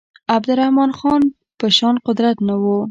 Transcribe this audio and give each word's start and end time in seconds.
عبدالرحمن 0.35 0.91
خان 0.99 1.21
په 1.59 1.65
شان 1.77 1.95
قدرت 2.07 2.37
نه 2.47 2.55
وو. 2.61 2.77